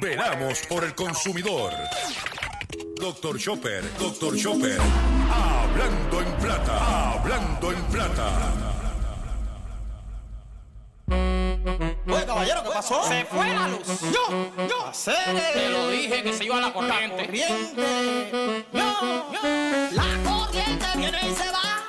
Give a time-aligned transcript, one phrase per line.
[0.00, 1.72] Veramos por el consumidor.
[2.96, 4.78] Doctor Chopper, Doctor Chopper.
[5.30, 8.52] Hablando en plata, hablando en plata.
[12.06, 13.02] Oye, caballero, ¿qué pasó?
[13.04, 14.00] Se fue la luz.
[14.12, 14.86] Yo, yo.
[14.86, 17.26] Hacer Te lo dije que se iba a la corriente.
[17.26, 18.64] corriente.
[18.72, 19.40] Yo, yo.
[19.92, 21.84] La corriente viene y se va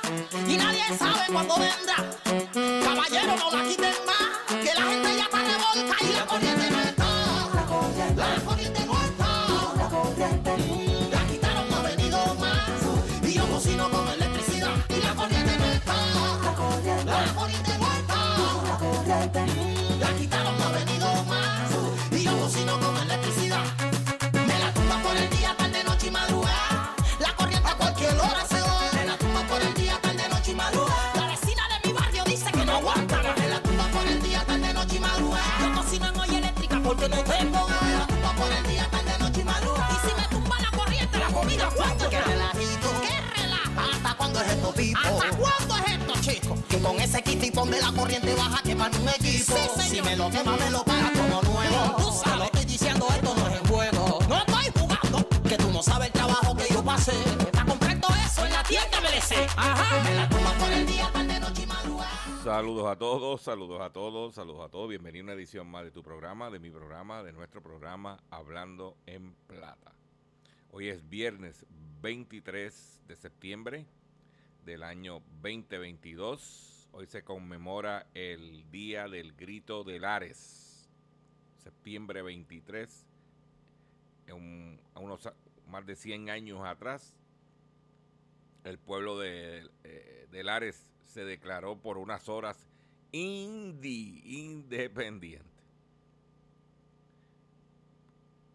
[0.48, 1.96] y nadie sabe cuándo vendrá.
[2.84, 4.41] Caballero, no la quiten más,
[5.98, 6.51] revolta y
[47.82, 49.54] la corriente baja quemar un equipo.
[49.76, 49.80] Sí.
[49.96, 51.96] Si me lo quema, me lo paga como nuevo.
[51.96, 52.38] Tú Te sabes.
[52.38, 54.18] lo estoy diciendo, esto no es en juego.
[54.28, 57.12] No estoy jugando, que tú no sabes el trabajo que yo pasé.
[57.52, 59.48] Para comprar todo eso en la tienda MLC.
[59.56, 60.02] Ajá.
[60.04, 62.10] Me la tumba por el día, tarde, noche y madrugada.
[62.44, 64.88] Saludos a todos, saludos a todos, saludos a todos.
[64.88, 68.96] Bienvenido a una edición más de tu programa, de mi programa, de nuestro programa Hablando
[69.06, 69.92] en Plata.
[70.70, 71.66] Hoy es viernes
[72.00, 73.86] 23 de septiembre
[74.64, 76.71] del año 2022.
[76.94, 80.90] Hoy se conmemora el Día del Grito de Lares.
[81.56, 83.06] Septiembre 23,
[84.26, 85.32] en unos
[85.68, 87.16] más de 100 años atrás,
[88.64, 92.68] el pueblo de, eh, de Lares se declaró por unas horas
[93.10, 95.48] indi, independiente.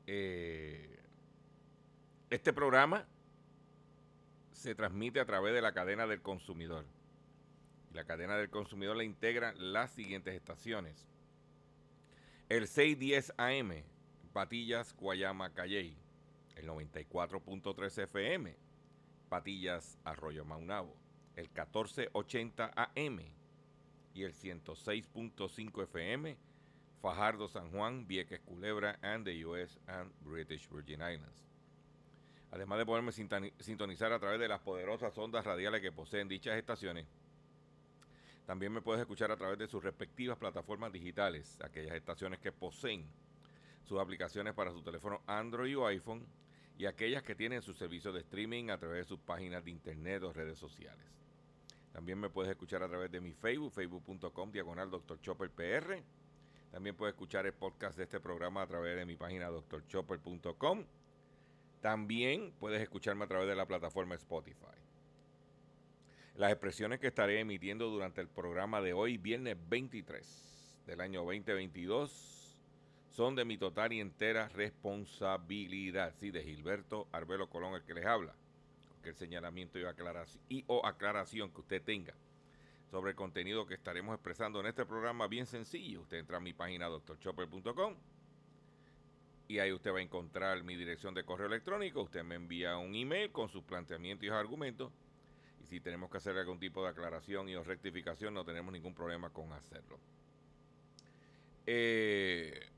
[0.05, 0.99] Eh,
[2.29, 3.07] este programa
[4.51, 6.85] se transmite a través de la cadena del consumidor.
[7.97, 11.07] La cadena del consumidor la integra las siguientes estaciones.
[12.47, 13.83] El 610 AM,
[14.33, 15.97] Patillas, Guayama, Calley.
[16.57, 18.55] El 94.3 FM,
[19.29, 20.95] Patillas, Arroyo Maunabo.
[21.35, 23.19] El 1480 AM
[24.13, 26.37] y el 106.5 FM,
[27.01, 31.43] Fajardo, San Juan, Vieques, Culebra, and the US and British Virgin Islands.
[32.51, 36.59] Además de poderme sintoni- sintonizar a través de las poderosas ondas radiales que poseen dichas
[36.59, 37.07] estaciones,
[38.47, 43.05] también me puedes escuchar a través de sus respectivas plataformas digitales, aquellas estaciones que poseen
[43.83, 46.25] sus aplicaciones para su teléfono Android o iPhone
[46.77, 50.23] y aquellas que tienen su servicio de streaming a través de sus páginas de internet
[50.23, 51.05] o redes sociales.
[51.91, 55.19] También me puedes escuchar a través de mi Facebook, facebook.com, diagonal Dr.
[55.19, 56.01] Chopper PR.
[56.71, 60.85] También puedes escuchar el podcast de este programa a través de mi página drchopper.com.
[61.81, 64.77] También puedes escucharme a través de la plataforma Spotify.
[66.37, 72.55] Las expresiones que estaré emitiendo durante el programa de hoy, viernes 23 del año 2022,
[73.09, 76.13] son de mi total y entera responsabilidad.
[76.19, 78.35] Sí, de Gilberto Arbelo Colón, el que les habla.
[78.87, 82.13] Cualquier señalamiento y aclaración, o aclaración que usted tenga
[82.91, 86.01] sobre el contenido que estaremos expresando en este programa, bien sencillo.
[86.01, 87.95] Usted entra a mi página drchopper.com
[89.47, 92.03] y ahí usted va a encontrar mi dirección de correo electrónico.
[92.03, 94.91] Usted me envía un email con sus planteamientos y argumentos.
[95.69, 99.29] Si tenemos que hacer algún tipo de aclaración y o rectificación, no tenemos ningún problema
[99.29, 99.99] con hacerlo.
[101.65, 102.69] Eh,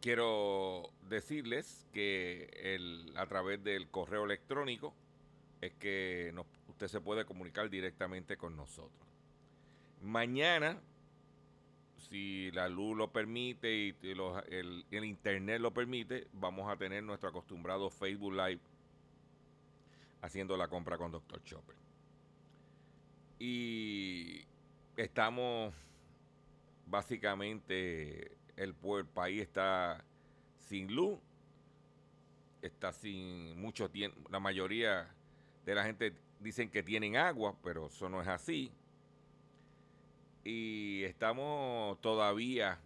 [0.00, 2.78] quiero decirles que
[3.14, 4.94] a través del correo electrónico
[5.60, 6.34] es que
[6.68, 9.06] usted se puede comunicar directamente con nosotros.
[10.02, 10.80] Mañana,
[11.96, 17.90] si la luz lo permite y, el internet lo permite, vamos a tener nuestro acostumbrado
[17.90, 18.60] Facebook Live
[20.26, 21.42] haciendo la compra con Dr.
[21.42, 21.76] Chopper.
[23.38, 24.44] Y
[24.96, 25.74] estamos
[26.86, 30.04] básicamente el, el país está
[30.58, 31.18] sin luz,
[32.62, 35.08] está sin mucho tiempo, la mayoría
[35.64, 38.72] de la gente dicen que tienen agua, pero eso no es así.
[40.44, 42.78] Y estamos todavía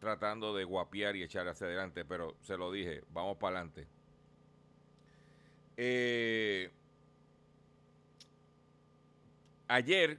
[0.00, 3.86] tratando de guapiar y echar hacia adelante, pero se lo dije, vamos para adelante.
[5.82, 6.70] Eh,
[9.66, 10.18] ayer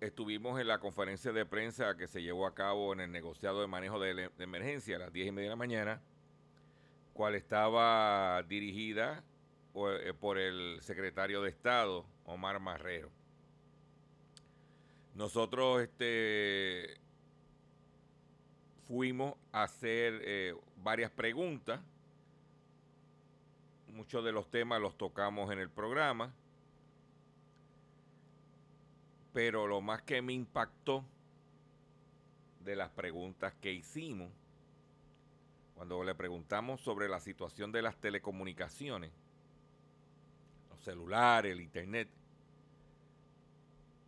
[0.00, 3.66] estuvimos en la conferencia de prensa que se llevó a cabo en el negociado de
[3.66, 6.00] manejo de, emergencia a las 10 y media de la mañana,
[7.12, 9.22] cual estaba dirigida
[9.74, 13.10] eh, por el secretario de Estado, Omar Marrero.
[15.14, 16.94] Nosotros este,
[18.88, 21.78] fuimos a hacer eh, varias preguntas.
[23.92, 26.32] Muchos de los temas los tocamos en el programa.
[29.34, 31.04] Pero lo más que me impactó
[32.60, 34.30] de las preguntas que hicimos,
[35.74, 39.10] cuando le preguntamos sobre la situación de las telecomunicaciones,
[40.70, 42.08] los celulares, el internet,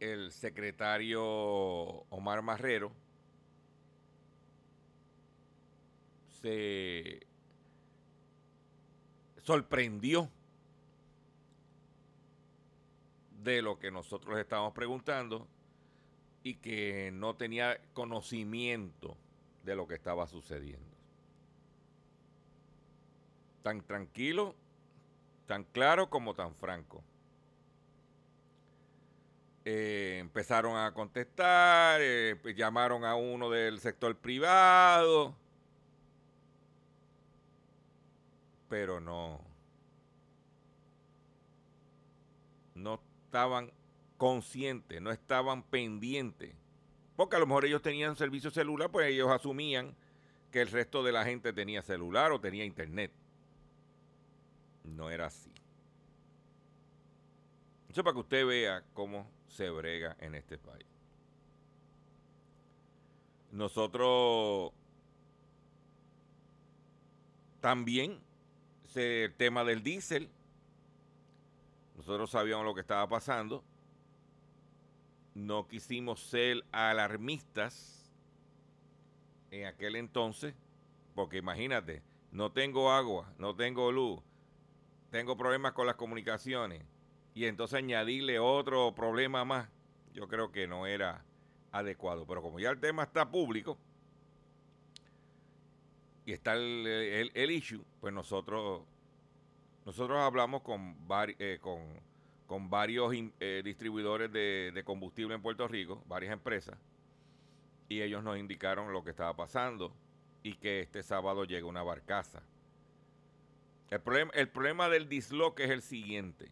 [0.00, 2.92] el secretario Omar Marrero
[6.40, 7.26] se
[9.44, 10.28] sorprendió
[13.42, 15.46] de lo que nosotros estábamos preguntando
[16.42, 19.16] y que no tenía conocimiento
[19.62, 20.94] de lo que estaba sucediendo.
[23.62, 24.54] Tan tranquilo,
[25.46, 27.02] tan claro como tan franco.
[29.66, 35.34] Eh, empezaron a contestar, eh, llamaron a uno del sector privado,
[38.74, 39.40] pero no,
[42.74, 43.70] no estaban
[44.16, 46.56] conscientes, no estaban pendientes,
[47.14, 49.94] porque a lo mejor ellos tenían servicio celular, pues ellos asumían
[50.50, 53.12] que el resto de la gente tenía celular o tenía internet.
[54.82, 55.52] No era así.
[57.88, 60.88] Eso para que usted vea cómo se brega en este país.
[63.52, 64.72] Nosotros
[67.60, 68.20] también,
[68.96, 70.30] el tema del diésel,
[71.96, 73.64] nosotros sabíamos lo que estaba pasando,
[75.34, 78.12] no quisimos ser alarmistas
[79.50, 80.54] en aquel entonces,
[81.14, 84.20] porque imagínate, no tengo agua, no tengo luz,
[85.10, 86.84] tengo problemas con las comunicaciones,
[87.34, 89.68] y entonces añadirle otro problema más,
[90.12, 91.24] yo creo que no era
[91.72, 92.26] adecuado.
[92.26, 93.76] Pero como ya el tema está público
[96.26, 98.82] y está el, el, issue, pues nosotros,
[99.84, 100.96] nosotros hablamos con,
[101.38, 101.80] eh, con,
[102.46, 106.78] con, varios eh, distribuidores de, combustible en Puerto Rico, varias empresas,
[107.88, 109.94] y ellos nos indicaron lo que estaba pasando
[110.42, 112.42] y que este sábado llega una barcaza.
[113.90, 116.50] El problema, el problema del disloque es el siguiente.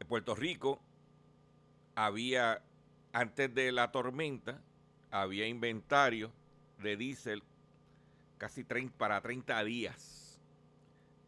[0.00, 0.82] En Puerto Rico
[1.94, 2.62] había,
[3.12, 4.60] antes de la tormenta,
[5.10, 6.30] había inventario
[6.78, 7.42] de diésel
[8.38, 10.40] casi 30, para 30 días.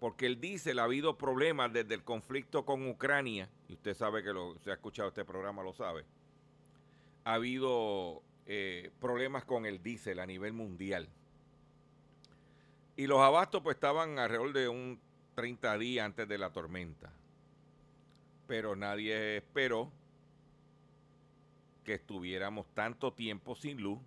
[0.01, 4.33] Porque el diésel ha habido problemas desde el conflicto con Ucrania, y usted sabe que
[4.33, 6.05] lo, se ha escuchado este programa, lo sabe.
[7.25, 11.09] Ha habido eh, problemas con el diésel a nivel mundial.
[12.97, 15.01] Y los abastos pues estaban alrededor de un
[15.35, 17.13] 30 días antes de la tormenta
[18.49, 19.93] pero nadie esperó
[21.85, 24.01] que estuviéramos tanto tiempo sin luz.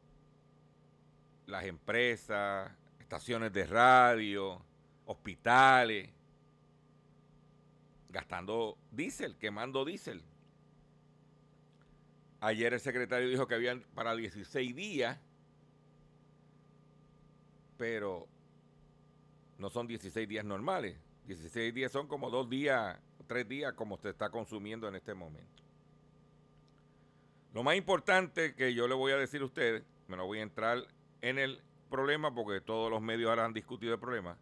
[1.48, 4.62] Las empresas, estaciones de radio,
[5.06, 6.10] hospitales,
[8.10, 10.22] gastando diésel, quemando diésel.
[12.40, 15.20] Ayer el secretario dijo que habían para 16 días,
[17.78, 18.28] pero
[19.58, 20.98] no son 16 días normales.
[21.28, 22.98] 16 días son como dos días
[23.32, 25.64] tres días como se está consumiendo en este momento.
[27.54, 30.42] Lo más importante que yo le voy a decir a ustedes, me lo voy a
[30.42, 30.86] entrar
[31.22, 34.38] en el problema porque todos los medios ahora han discutido el problema.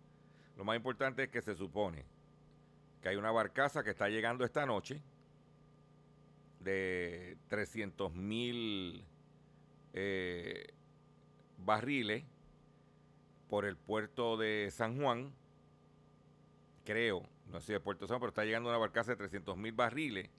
[0.57, 2.05] Lo más importante es que se supone
[3.01, 5.01] que hay una barcaza que está llegando esta noche
[6.59, 9.05] de 300 mil
[9.93, 10.73] eh,
[11.57, 12.23] barriles
[13.49, 15.33] por el puerto de San Juan,
[16.85, 20.29] creo, no sé de Puerto Santo, pero está llegando una barcaza de 300 mil barriles.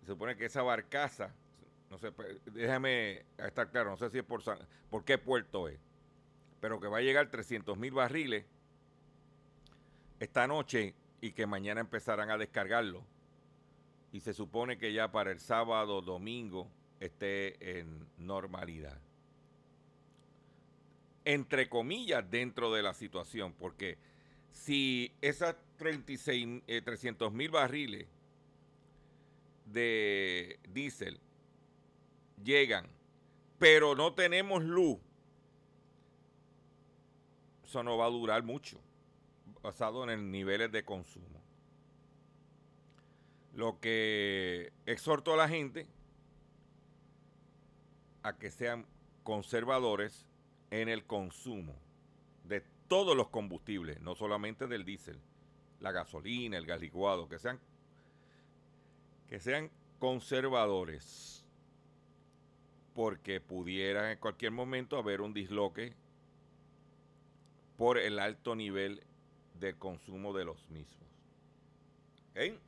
[0.00, 1.34] Se supone que esa barcaza,
[1.90, 4.42] no sé, pues, déjame estar claro, no sé si es por,
[4.88, 5.78] por qué puerto es,
[6.60, 8.46] pero que va a llegar 300 mil barriles
[10.20, 13.04] esta noche y que mañana empezarán a descargarlo.
[14.12, 16.70] Y se supone que ya para el sábado, domingo,
[17.00, 18.98] esté en normalidad.
[21.24, 23.98] Entre comillas, dentro de la situación, porque
[24.52, 28.06] si esas 36, 300 eh, mil barriles
[29.66, 31.20] de diésel
[32.42, 32.86] llegan,
[33.58, 34.98] pero no tenemos luz,
[37.64, 38.80] eso no va a durar mucho,
[39.62, 41.40] basado en el niveles de consumo.
[43.54, 45.86] Lo que exhorto a la gente
[48.22, 48.86] a que sean
[49.24, 50.26] conservadores
[50.70, 51.74] en el consumo
[52.44, 55.20] de todos los combustibles, no solamente del diésel
[55.80, 57.58] la gasolina, el gas licuado, que sean,
[59.28, 61.39] que sean conservadores.
[63.00, 65.94] Porque pudiera en cualquier momento haber un disloque
[67.78, 69.02] por el alto nivel
[69.58, 71.08] de consumo de los mismos.
[72.28, 72.60] ¿Ok?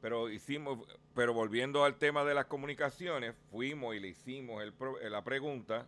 [0.00, 0.80] Pero hicimos,
[1.14, 4.60] pero volviendo al tema de las comunicaciones, fuimos y le hicimos
[5.08, 5.86] la pregunta.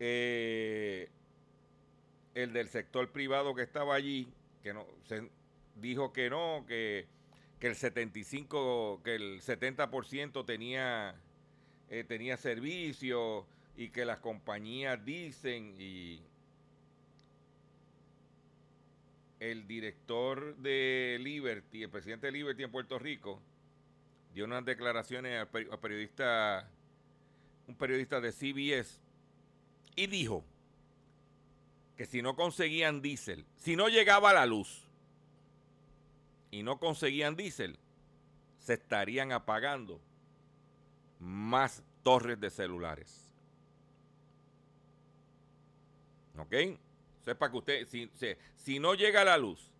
[0.00, 1.10] eh,
[2.34, 4.86] el del sector privado que estaba allí, que no,
[5.76, 7.06] dijo que no, que,
[7.62, 11.14] que el 75, que el 70% tenía,
[11.90, 16.20] eh, tenía servicio y que las compañías dicen y
[19.38, 23.40] el director de Liberty, el presidente de Liberty en Puerto Rico,
[24.34, 26.68] dio unas declaraciones al peri- al periodista,
[27.68, 28.98] un periodista de CBS,
[29.94, 30.42] y dijo
[31.96, 34.81] que si no conseguían diésel, si no llegaba la luz
[36.52, 37.76] y no conseguían diésel,
[38.60, 40.00] se estarían apagando
[41.18, 43.28] más torres de celulares.
[46.38, 46.54] ¿Ok?
[47.24, 48.10] Sepa que usted, si,
[48.56, 49.70] si- no llega la luz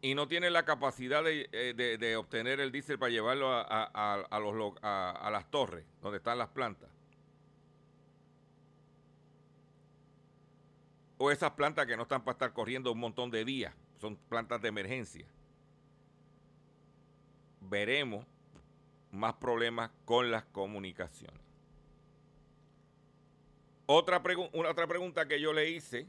[0.00, 5.30] y no tiene la capacidad de, eh, de- obtener el diésel para llevarlo a- a
[5.30, 6.88] las torres donde están las plantas,
[11.18, 14.60] o esas plantas que no están para estar corriendo un montón de días, son plantas
[14.60, 15.24] de emergencia,
[17.68, 18.26] veremos
[19.10, 21.40] más problemas con las comunicaciones.
[23.86, 26.06] Otra, pregu- una otra pregunta que yo le hice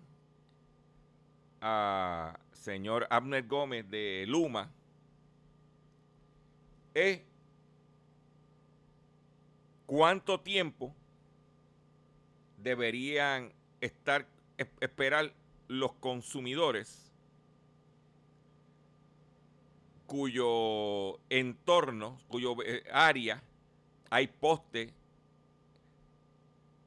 [1.62, 4.72] a señor Abner Gómez de Luma
[6.94, 7.22] es
[9.86, 10.94] cuánto tiempo
[12.58, 15.34] deberían estar es- esperar
[15.68, 17.12] los consumidores
[20.14, 23.42] cuyo entorno, cuyo eh, área
[24.12, 24.94] hay poste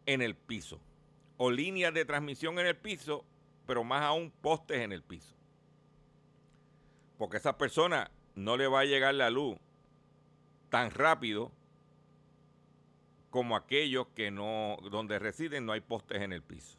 [0.06, 0.78] en el piso
[1.36, 3.24] o líneas de transmisión en el piso,
[3.66, 5.34] pero más aún postes en el piso.
[7.18, 9.56] Porque a esa persona no le va a llegar la luz
[10.70, 11.50] tan rápido
[13.30, 16.78] como aquellos que no donde residen no hay postes en el piso.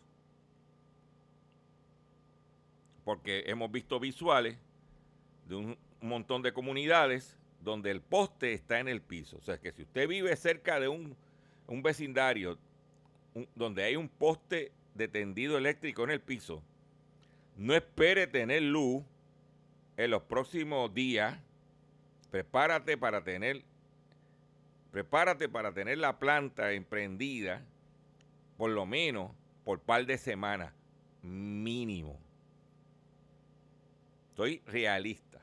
[3.03, 4.57] Porque hemos visto visuales
[5.49, 9.37] de un montón de comunidades donde el poste está en el piso.
[9.37, 11.15] O sea, que si usted vive cerca de un,
[11.67, 12.57] un vecindario
[13.33, 16.61] un- donde hay un poste de tendido eléctrico en el piso,
[17.55, 19.03] no espere tener luz
[19.97, 21.39] en los próximos días.
[22.31, 23.63] Prepárate para tener
[24.91, 27.61] prepárate para tener la planta emprendida
[28.57, 29.31] por lo menos
[29.63, 30.73] por par de semanas
[31.21, 32.17] mínimo.
[34.35, 35.39] Soy realista.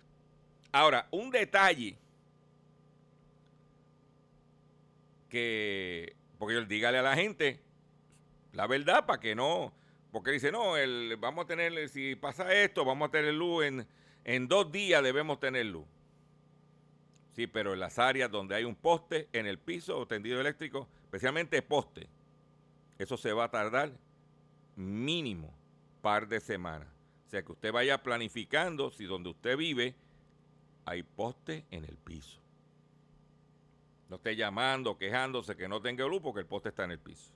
[0.75, 1.97] Ahora, un detalle
[5.29, 7.61] que, porque yo dígale a la gente
[8.53, 9.73] la verdad para que no,
[10.11, 13.87] porque dice, no, el, vamos a tener, si pasa esto, vamos a tener luz en,
[14.25, 15.87] en dos días debemos tener luz.
[17.37, 20.89] Sí, pero en las áreas donde hay un poste en el piso o tendido eléctrico,
[21.05, 22.09] especialmente poste,
[22.99, 23.93] eso se va a tardar
[24.75, 25.55] mínimo
[26.03, 26.89] par de semanas.
[27.29, 29.95] O sea que usted vaya planificando si donde usted vive
[30.85, 32.41] hay poste en el piso.
[34.09, 37.33] No esté llamando, quejándose que no tenga luz porque el poste está en el piso.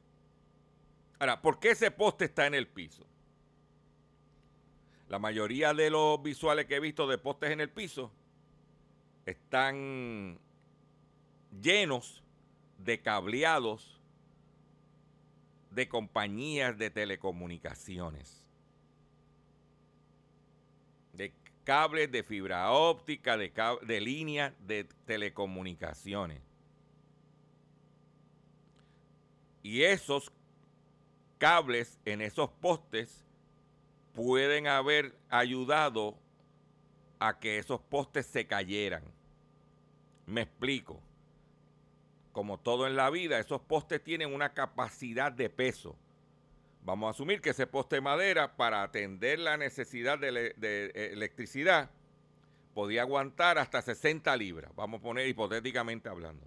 [1.18, 3.04] Ahora, ¿por qué ese poste está en el piso?
[5.08, 8.12] La mayoría de los visuales que he visto de postes en el piso
[9.24, 10.38] están
[11.60, 12.22] llenos
[12.78, 13.98] de cableados
[15.70, 18.44] de compañías de telecomunicaciones.
[21.12, 21.32] De
[21.68, 26.40] cables de fibra óptica, de, de de telecomunicaciones.
[29.62, 30.32] Y esos
[31.36, 33.22] cables en esos postes
[34.14, 36.16] pueden haber ayudado
[37.18, 39.04] a que esos postes se cayeran.
[40.24, 41.02] Me explico.
[42.32, 45.98] Como todo en la vida, esos postes tienen una capacidad de peso.
[46.88, 51.10] Vamos a asumir que ese poste de madera, para atender la necesidad de, de, eh,
[51.12, 51.90] electricidad,
[52.72, 54.74] podía aguantar hasta 60 libras.
[54.74, 56.46] Vamos a poner hipotéticamente hablando.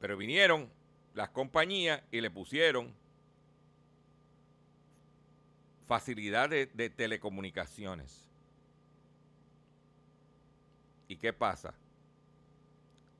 [0.00, 0.68] Pero vinieron
[1.14, 2.92] las compañías y le pusieron
[5.88, 8.28] facilidades de telecomunicaciones.
[11.08, 11.72] ¿Y qué pasa?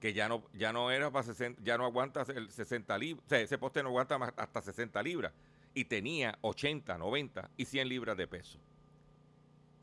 [0.03, 3.29] Que ya no, ya no era para 60, ya no aguanta el 60 libras, o
[3.29, 5.33] sea, ese poste no aguanta más hasta 60 libras
[5.75, 8.59] y tenía 80, 90 y 100 libras de peso.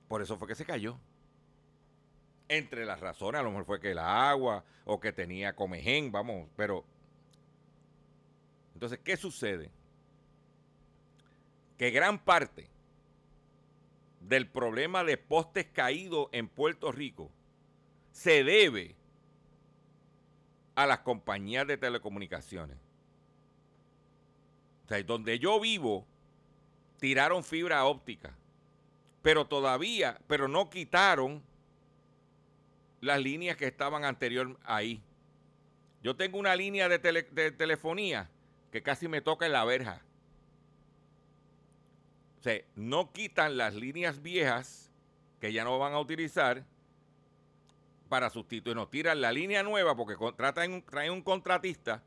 [0.09, 0.99] Por eso fue que se cayó.
[2.49, 6.49] Entre las razones, a lo mejor fue que el agua o que tenía comején, vamos,
[6.57, 6.83] pero...
[8.73, 9.71] Entonces, ¿qué sucede?
[11.77, 12.67] Que gran parte
[14.19, 17.31] del problema de postes caídos en Puerto Rico
[18.11, 18.98] se debe
[20.79, 22.77] a las compañías de telecomunicaciones.
[24.85, 26.07] O sea, donde yo vivo,
[27.01, 28.33] tiraron fibra óptica,
[29.21, 31.43] pero todavía, pero no quitaron
[33.01, 35.01] las líneas que estaban anterior ahí.
[36.01, 38.29] Yo tengo una línea de, de telefonía
[38.71, 40.01] que casi me toca en la verja.
[42.39, 44.89] O sea, no quitan las líneas viejas
[45.41, 46.63] que ya no van a utilizar
[48.09, 52.03] para sustituir, no tiran la línea nueva porque traen, traen un contratista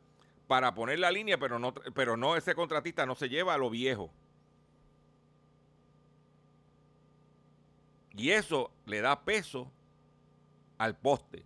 [0.46, 3.70] para poner la línea, pero no, pero no ese contratista no se lleva a lo
[3.70, 4.10] viejo.
[8.14, 9.72] Y eso le da peso
[10.76, 11.44] al poste.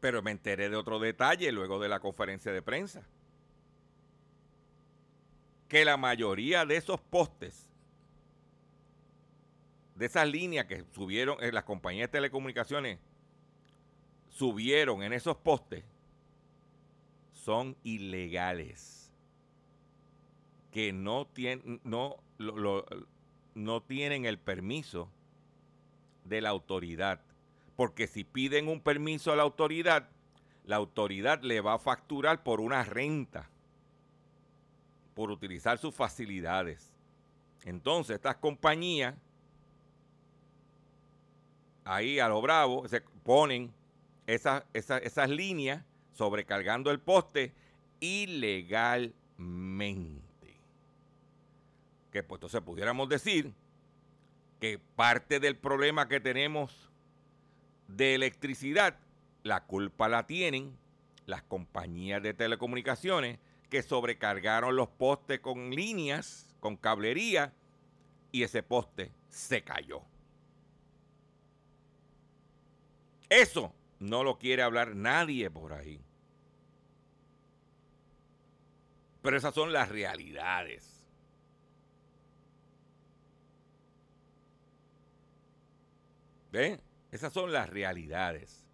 [0.00, 3.06] Pero me enteré de otro detalle luego de la conferencia de prensa.
[5.68, 7.69] Que la mayoría de esos postes,
[10.00, 12.98] de esas líneas que subieron en las compañías de telecomunicaciones,
[14.30, 15.84] subieron en esos postes,
[17.32, 19.12] son ilegales.
[20.72, 22.16] Que no tienen, no,
[23.54, 25.10] no tienen el permiso
[26.24, 27.20] de la autoridad.
[27.76, 30.08] Porque si piden un permiso a la autoridad,
[30.64, 33.50] la autoridad le va a facturar por una renta,
[35.14, 36.90] por utilizar sus facilidades.
[37.66, 39.14] Entonces, estas compañías,
[41.84, 43.72] ahí a lo bravo, se ponen
[44.26, 47.54] esas, esas, esas líneas sobrecargando el poste
[48.00, 49.10] ilegalmente.
[52.10, 53.52] Que pues entonces pudiéramos decir
[54.58, 56.90] que parte del problema que tenemos
[57.88, 58.98] de electricidad,
[59.42, 60.76] la culpa la tienen
[61.26, 63.38] las compañías de telecomunicaciones
[63.70, 67.54] que sobrecargaron los postes con líneas, con cablería,
[68.32, 70.02] y ese poste se cayó.
[73.30, 76.02] Eso no lo quiere hablar nadie por ahí.
[79.22, 81.06] Pero esas son las realidades.
[86.50, 86.80] ¿Ven?
[87.12, 88.66] Esas son las realidades.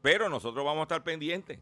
[0.00, 1.58] Pero nosotros vamos a estar pendientes.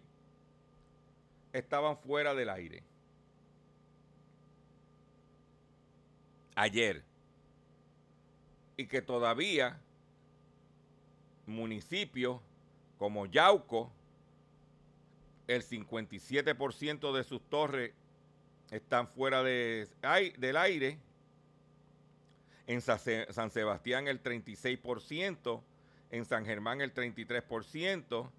[1.54, 2.84] estaban fuera del aire.
[6.56, 7.04] Ayer.
[8.76, 9.80] Y que todavía
[11.46, 12.42] municipios
[12.98, 13.92] como Yauco,
[15.48, 17.94] el 57% de sus torres
[18.72, 19.88] están fuera de,
[20.38, 20.98] del aire.
[22.68, 25.62] En San Sebastián el 36%,
[26.12, 28.30] en San Germán el 33%,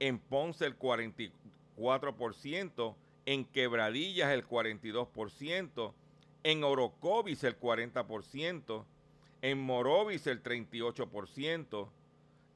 [0.00, 1.32] en Ponce el 44%,
[1.78, 2.94] 4%,
[3.26, 5.94] en Quebradillas el 42%,
[6.42, 8.84] en Orocovis el 40%,
[9.42, 11.88] en Morovis el 38%,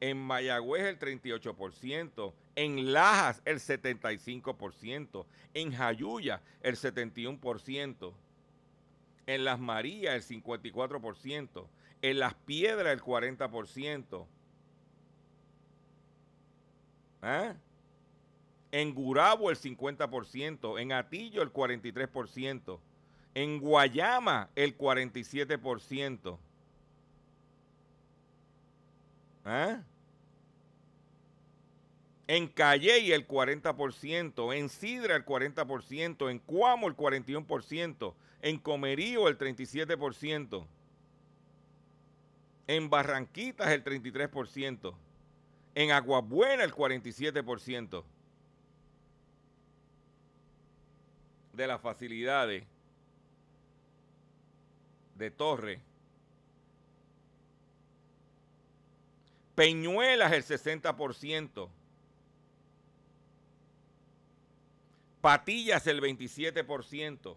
[0.00, 8.12] en Mayagüez el 38%, en Lajas el 75%, en Jayuya el 71%,
[9.26, 11.66] en Las Marías el 54%,
[12.02, 14.26] en Las Piedras el 40%.
[17.22, 17.54] ¿Ah?
[18.70, 20.78] En Gurabo el 50%.
[20.78, 22.78] En Atillo el 43%.
[23.34, 26.38] En Guayama el 47%.
[29.46, 29.82] ¿Ah?
[32.26, 39.36] En Calley el 40%, en Sidra el 40%, en Cuamo el 41%, en Comerío el
[39.36, 40.66] 37%,
[42.66, 44.94] en Barranquitas el 33%,
[45.74, 48.04] en Aguabuena el 47%
[51.52, 52.64] de las facilidades
[55.14, 55.80] de Torre.
[59.54, 61.68] Peñuelas el 60%.
[65.24, 67.34] Patillas el 27%.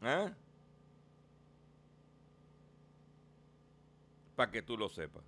[0.00, 0.32] ¿Ah?
[4.36, 5.24] Para que tú lo sepas.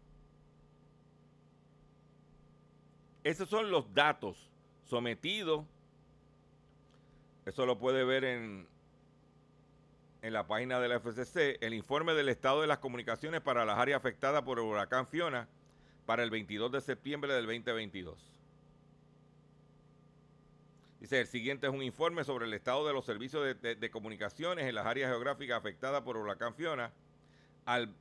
[3.25, 4.49] Esos son los datos
[4.85, 5.67] sometidos.
[7.47, 8.69] Eso lo puede ver en,
[10.23, 11.59] en la página de la FCC.
[11.61, 15.49] El informe del estado de las comunicaciones para las áreas afectadas por el huracán Fiona
[16.05, 18.36] para el 22 de septiembre del 2022.
[21.01, 24.75] Dice, el siguiente es un informe sobre el estado de los servicios de, comunicaciones en
[24.75, 26.91] las áreas geográficas afectadas por huracán Fiona
[27.67, 27.93] al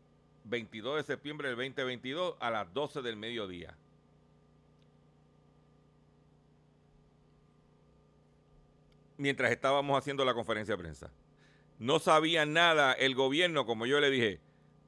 [0.46, 3.76] 22 de septiembre del 2022 a las 12 del mediodía.
[9.18, 11.10] Mientras estábamos haciendo la conferencia de prensa.
[11.80, 14.40] No sabía nada el gobierno, como yo le dije.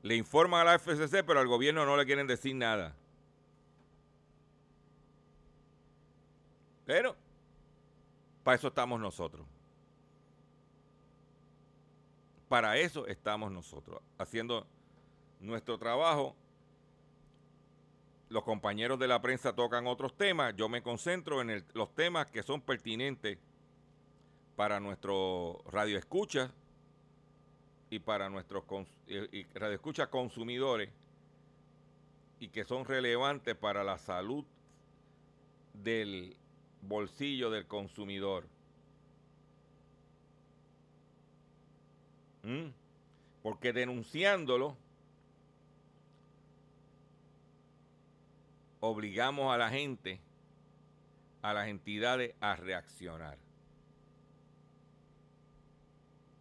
[0.03, 2.95] Le informan a la FCC, pero al gobierno no le quieren decir nada.
[6.85, 7.17] Pero
[8.47, 9.45] para eso estamos nosotros.
[12.47, 14.65] Para eso estamos nosotros, haciendo
[15.41, 16.33] nuestro trabajo.
[18.29, 22.41] Los compañeros de la prensa tocan otros temas, yo me concentro en los temas que
[22.41, 23.37] son pertinentes
[24.55, 26.49] para nuestro radio escucha
[27.89, 28.63] y para nuestros
[29.55, 30.89] radio escucha consumidores
[32.39, 34.45] y que son relevantes para la salud
[35.73, 36.37] del
[36.81, 38.47] bolsillo del consumidor.
[42.43, 42.69] ¿Mm?
[43.41, 44.77] Porque denunciándolo,
[48.79, 50.19] obligamos a la gente,
[51.41, 53.37] a las entidades a reaccionar.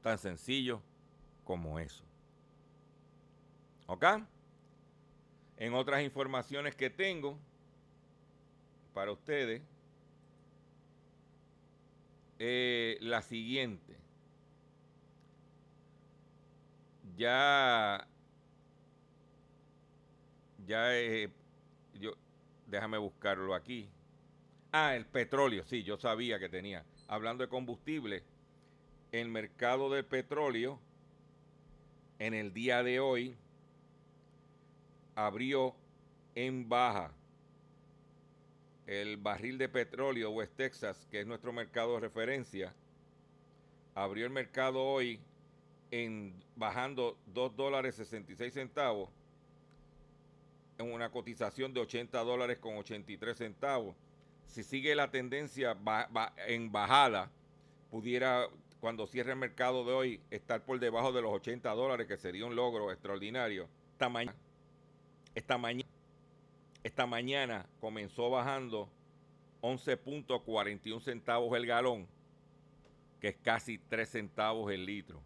[0.02, 0.82] Tan sencillo
[1.44, 2.04] como eso.
[3.86, 4.04] ¿Ok?
[5.56, 7.38] En otras informaciones que tengo
[8.92, 9.62] para ustedes,
[12.38, 13.96] eh, la siguiente.
[17.16, 18.06] Ya,
[20.66, 21.30] ya, eh,
[21.94, 22.12] yo,
[22.66, 23.88] déjame buscarlo aquí.
[24.72, 26.84] Ah, el petróleo, sí, yo sabía que tenía.
[27.08, 28.22] Hablando de combustible,
[29.12, 30.78] el mercado del petróleo
[32.18, 33.36] en el día de hoy
[35.14, 35.74] abrió
[36.34, 37.12] en baja
[38.86, 42.72] el barril de petróleo West Texas, que es nuestro mercado de referencia,
[43.94, 45.20] abrió el mercado hoy
[45.90, 49.10] en bajando 2 dólares 66 centavos
[50.78, 53.96] en una cotización de 80 dólares con 83 centavos.
[54.46, 55.76] Si sigue la tendencia
[56.46, 57.30] en bajada,
[57.90, 58.48] pudiera
[58.80, 62.44] cuando cierre el mercado de hoy estar por debajo de los 80 dólares, que sería
[62.44, 63.68] un logro extraordinario.
[63.92, 64.36] Esta mañana,
[65.34, 65.88] esta mañana
[66.86, 68.88] esta mañana comenzó bajando
[69.60, 72.06] 11.41 centavos el galón,
[73.20, 75.20] que es casi 3 centavos el litro.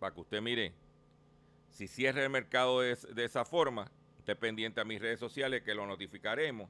[0.00, 0.74] Para que usted mire,
[1.70, 5.86] si cierra el mercado de, esa forma, esté pendiente a mis redes sociales que lo
[5.86, 6.68] notificaremos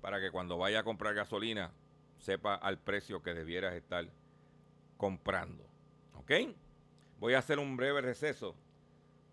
[0.00, 1.72] para que cuando vaya a comprar gasolina
[2.18, 4.08] sepa al precio que debieras estar
[4.96, 5.62] comprando.
[6.14, 6.32] ¿Ok?
[7.20, 8.56] Voy a hacer un breve receso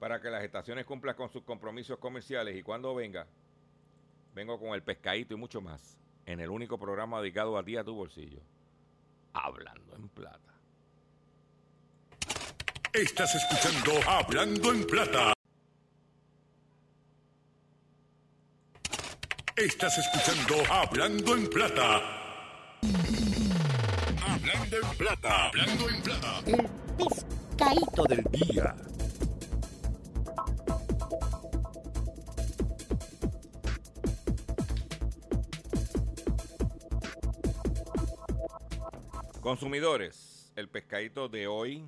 [0.03, 3.25] para que las estaciones cumplan con sus compromisos comerciales y cuando venga,
[4.35, 7.85] vengo con el pescadito y mucho más en el único programa dedicado a ti a
[7.85, 8.41] tu bolsillo.
[9.31, 10.53] Hablando en plata.
[12.91, 15.33] Estás escuchando Hablando en plata.
[19.55, 22.01] Estás escuchando Hablando en plata.
[24.21, 25.47] Hablando en plata.
[25.47, 26.39] Hablando en plata.
[26.45, 28.75] El pescadito del día.
[39.43, 41.85] Consumidores, el pescadito de hoy,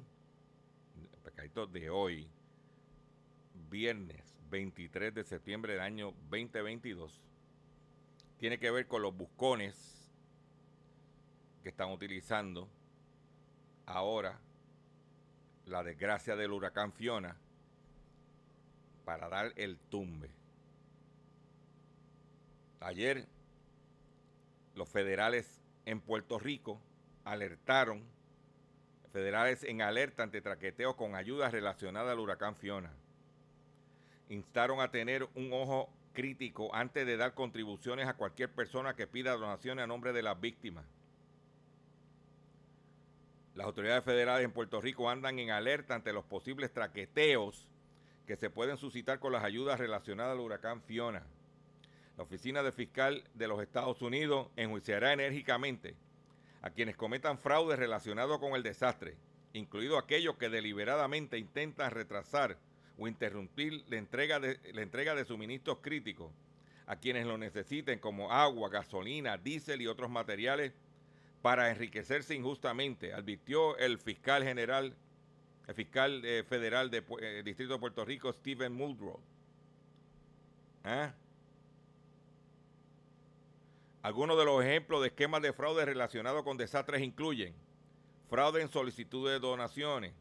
[1.13, 2.27] el pescadito de hoy,
[3.69, 7.21] viernes 23 de septiembre del año 2022,
[8.39, 10.11] tiene que ver con los buscones
[11.63, 12.67] que están utilizando
[13.85, 14.37] ahora
[15.65, 17.37] la desgracia del huracán Fiona
[19.05, 20.29] para dar el tumbe.
[22.81, 23.25] Ayer
[24.75, 26.81] los federales en Puerto Rico
[27.25, 28.03] alertaron,
[29.11, 32.93] federales en alerta ante traqueteos con ayudas relacionadas al huracán Fiona.
[34.29, 39.33] Instaron a tener un ojo crítico antes de dar contribuciones a cualquier persona que pida
[39.33, 40.85] donaciones a nombre de las víctimas.
[43.55, 47.67] Las autoridades federales en Puerto Rico andan en alerta ante los posibles traqueteos
[48.27, 51.23] que se pueden suscitar con las ayudas relacionadas al huracán Fiona.
[52.17, 55.95] La Oficina de Fiscal de los Estados Unidos enjuiciará enérgicamente
[56.65, 59.15] a quienes cometan fraude relacionado con el desastre,
[59.53, 62.57] incluido aquellos que deliberadamente intentan retrasar
[62.97, 66.31] o interrumpir la entrega de, la entrega de suministros críticos
[66.87, 70.73] a quienes lo necesiten como agua, gasolina, diésel y otros materiales
[71.43, 74.95] para enriquecerse injustamente, advirtió el fiscal general,
[75.67, 79.19] el fiscal eh, federal del de, eh, Distrito de Puerto Rico, Stephen Muldrow.
[80.83, 81.13] ¿Ah?
[84.05, 87.55] Algunos de los ejemplos de esquemas de fraude relacionados con desastres incluyen
[88.29, 90.13] fraude en solicitud de donaciones,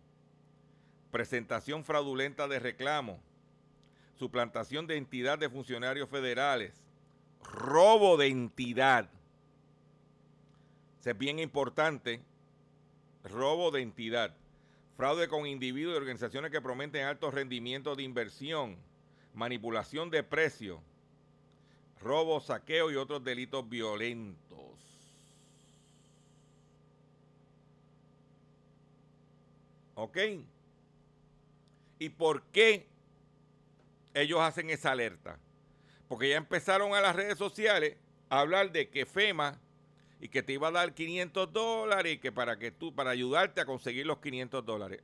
[1.11, 3.21] presentación fraudulenta de reclamos,
[4.15, 6.83] suplantación de entidad de funcionarios federales,
[7.43, 9.11] robo de entidad.
[11.05, 12.23] es bien importante,
[13.23, 14.35] robo de entidad,
[14.97, 18.79] fraude con individuos y organizaciones que prometen altos rendimientos de inversión,
[19.35, 20.81] manipulación de precios,
[22.05, 24.45] robo, saqueo y otros delitos violentos.
[29.97, 30.19] ¿Ok?
[31.99, 32.87] ¿Y por qué
[34.13, 35.39] ellos hacen esa alerta?
[36.09, 37.97] Porque ya empezaron a las redes sociales
[38.29, 39.59] a hablar de que FEMA
[40.21, 43.61] y que te iba a dar 500 dólares y que para que tú para ayudarte
[43.61, 45.03] a conseguir los 500 dólares.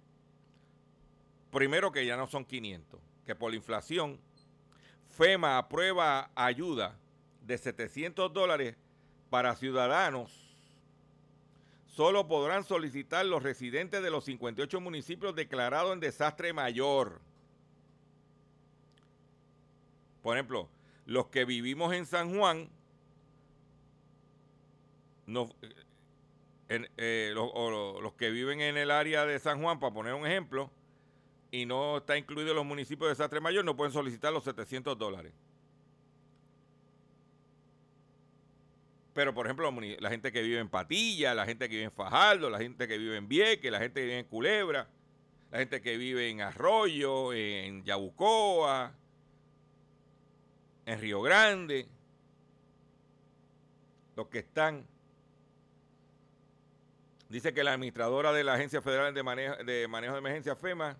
[1.50, 4.20] Primero que ya no son 500, que por la inflación
[5.20, 6.98] FEMA aprueba ayuda
[7.42, 8.74] de 700 dólares
[9.28, 10.32] para ciudadanos.
[11.84, 17.20] Solo podrán solicitar los residentes de los 58 municipios declarados en desastre mayor.
[20.22, 20.70] Por ejemplo,
[21.04, 22.70] los que vivimos en San Juan,
[26.70, 30.70] eh, o los que viven en el área de San Juan, para poner un ejemplo,
[31.50, 35.32] y no está incluido los municipios de desastre mayor, no pueden solicitar los 700 dólares.
[39.12, 42.48] Pero, por ejemplo, la gente que vive en Patilla, la gente que vive en Fajardo,
[42.48, 44.88] la gente que vive en Vieques, la gente que vive en Culebra,
[45.50, 48.92] la gente que vive en Arroyo, en Yabucoa,
[50.86, 51.88] en Río Grande,
[54.14, 54.86] los que están.
[57.28, 60.96] Dice que la administradora de la Agencia Federal de Manejo de, Manejo de Emergencia, FEMA,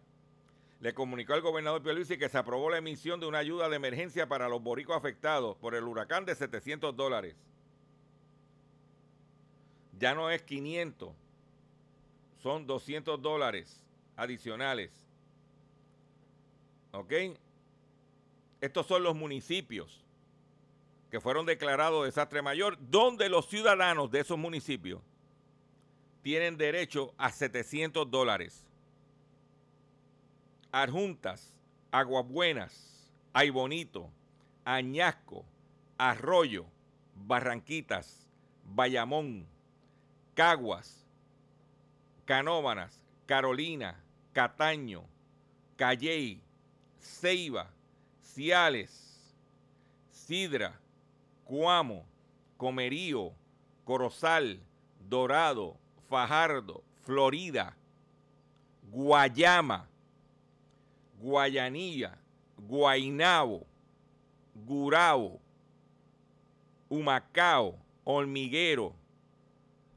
[0.80, 4.26] le comunicó al gobernador Pierluisi que se aprobó la emisión de una ayuda de emergencia
[4.28, 7.36] para los boricos afectados por el huracán de 700 dólares.
[9.98, 11.12] Ya no es 500,
[12.42, 13.84] son 200 dólares
[14.16, 14.90] adicionales.
[16.92, 17.12] ¿Ok?
[18.62, 20.02] Estos son los municipios
[21.10, 25.02] que fueron declarados desastre mayor, donde los ciudadanos de esos municipios
[26.22, 28.64] tienen derecho a 700 dólares.
[30.72, 31.52] Arjuntas,
[31.90, 34.10] Aguabuenas, Aybonito,
[34.64, 35.44] Añasco,
[35.98, 36.66] Arroyo,
[37.14, 38.28] Barranquitas,
[38.64, 39.46] Bayamón,
[40.34, 41.04] Caguas,
[42.24, 44.00] Canóbanas, Carolina,
[44.32, 45.04] Cataño,
[45.76, 46.40] Calley,
[47.00, 47.70] Ceiba,
[48.22, 49.34] Ciales,
[50.12, 50.78] Sidra,
[51.44, 52.04] Cuamo,
[52.56, 53.32] Comerío,
[53.84, 54.60] Corozal,
[55.08, 55.76] Dorado,
[56.08, 57.76] Fajardo, Florida,
[58.92, 59.89] Guayama,
[61.20, 62.16] Guayanilla,
[62.56, 63.66] Guainabo,
[64.66, 65.38] Gurabo,
[66.88, 68.94] Humacao, Hormiguero,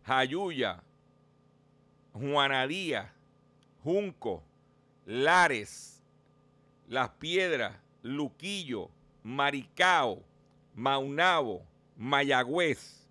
[0.06, 0.84] Jayuya,
[2.14, 3.14] Juanadía,
[3.84, 4.44] Junco,
[5.06, 6.02] Lares,
[6.90, 8.90] Las Piedras, Luquillo,
[9.24, 10.22] Maricao,
[10.76, 11.64] Maunabo,
[11.98, 13.08] Mayagüez,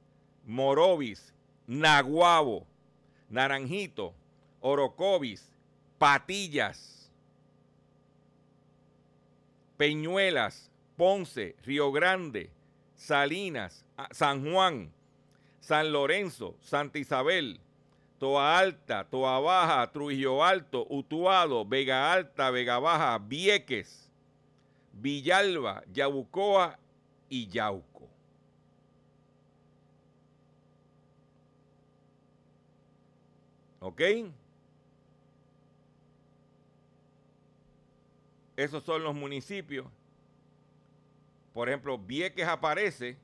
[0.46, 1.33] Morovis,
[1.66, 2.66] Naguabo,
[3.31, 4.12] Naranjito,
[4.61, 5.51] Orocovis,
[5.98, 7.02] Patillas,
[9.83, 12.53] Peñuelas, Ponce, Río Grande,
[12.95, 14.92] Salinas, ah, San Juan,
[15.59, 17.59] San Lorenzo, Santa Isabel,
[18.21, 24.09] Toa Alta, Toa Baja, Trujillo Alto, Utuado, Vega Alta, Vega Baja, Vieques,
[24.92, 26.79] Villalba, Yabucoa
[27.29, 28.09] y Yauco.
[33.81, 34.01] ¿Ok?
[38.62, 39.88] Esos son los municipios.
[41.53, 43.18] Por ejemplo, Vieques aparece,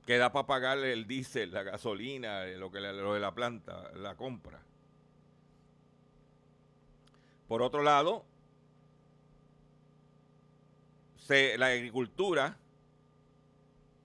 [0.10, 4.16] queda para pagarle el diésel, la gasolina, eh, lo, que, lo de la planta, la
[4.16, 4.60] compra.
[7.50, 8.24] Por otro lado,
[11.28, 12.58] la agricultura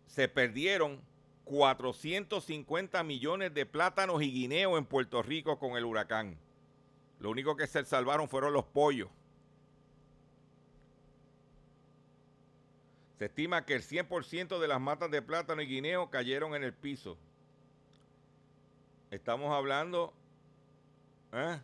[0.07, 0.98] se perdieron
[1.44, 6.38] 450 millones de plátanos y guineos en Puerto Rico con el huracán.
[7.20, 9.11] Lo único que se salvaron fueron los pollos.
[13.18, 16.72] Se estima que el 100% de las matas de plátano y guineo cayeron en el
[16.72, 17.18] piso.
[19.11, 20.14] Estamos hablando...
[21.35, 21.61] ¿eh?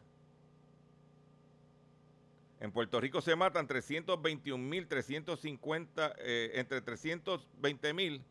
[2.60, 8.22] En Puerto Rico se matan 321.350, eh, entre 320.000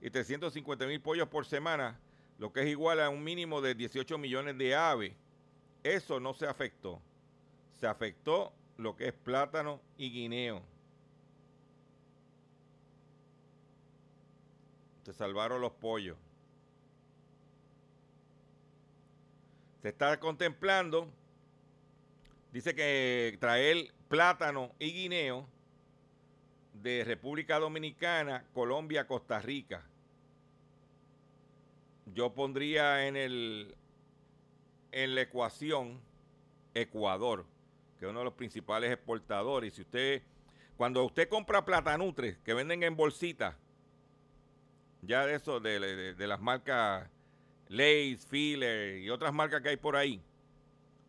[0.00, 2.00] y 350.000 pollos por semana,
[2.38, 5.12] lo que es igual a un mínimo de 18 millones de aves.
[5.84, 7.00] Eso no se afectó.
[7.80, 10.60] Se afectó lo que es plátano y guineo.
[15.04, 16.16] Se salvaron los pollos.
[19.82, 21.08] Se está contemplando,
[22.56, 25.46] dice que traer plátano y guineo
[26.72, 29.84] de República Dominicana, Colombia, Costa Rica.
[32.14, 33.76] Yo pondría en el
[34.90, 36.00] en la ecuación
[36.72, 37.44] Ecuador,
[37.98, 39.74] que es uno de los principales exportadores.
[39.74, 40.22] Si usted,
[40.78, 43.54] cuando usted compra platanutres que venden en bolsitas,
[45.02, 47.10] ya de eso, de, las marcas
[47.68, 50.22] Lays, Filler y otras marcas que hay por ahí,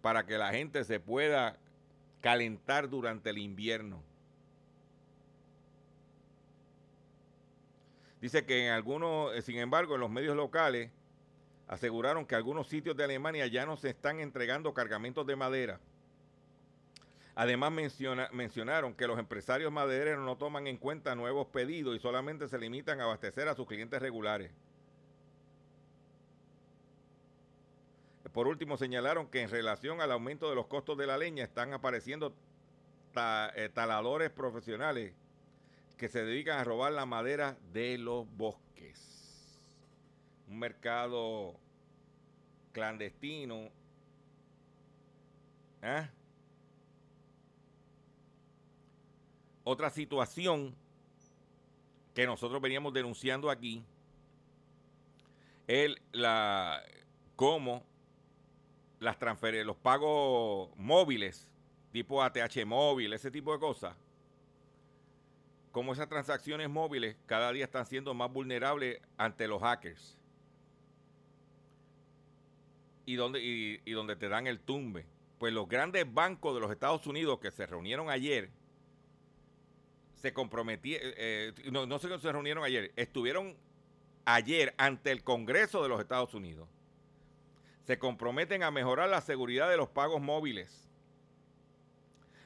[0.00, 1.58] para que la gente se pueda
[2.22, 4.02] calentar durante el invierno.
[8.20, 10.90] Dice que en algunos, eh, sin embargo, en los medios locales
[11.68, 15.80] aseguraron que algunos sitios de Alemania ya no se están entregando cargamentos de madera.
[17.34, 17.72] Además
[18.32, 23.00] mencionaron que los empresarios madereros no toman en cuenta nuevos pedidos y solamente se limitan
[23.00, 24.50] a abastecer a sus clientes regulares.
[28.32, 31.72] Por último, señalaron que en relación al aumento de los costos de la leña están
[31.72, 32.34] apareciendo
[33.16, 35.14] eh, taladores profesionales
[36.00, 39.60] que se dedican a robar la madera de los bosques.
[40.48, 41.60] Un mercado
[42.72, 43.68] clandestino.
[45.82, 46.08] ¿eh?
[49.62, 50.74] Otra situación
[52.14, 53.84] que nosotros veníamos denunciando aquí
[55.66, 56.82] es la
[57.36, 57.84] cómo
[59.00, 61.46] las transferencias, los pagos móviles,
[61.92, 63.94] tipo ATH móvil, ese tipo de cosas,
[65.72, 70.16] como esas transacciones móviles cada día están siendo más vulnerables ante los hackers.
[73.06, 75.06] Y donde, y, donde te dan el tumbe.
[75.38, 78.50] Pues los grandes bancos de los Estados Unidos que se reunieron ayer,
[80.14, 83.56] se comprometieron, eh, eh, no, no sé se reunieron ayer, estuvieron
[84.26, 86.68] ayer ante el Congreso de los Estados Unidos
[87.90, 90.88] se comprometen a mejorar la seguridad de los pagos móviles.